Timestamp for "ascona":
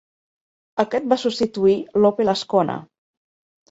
2.39-2.83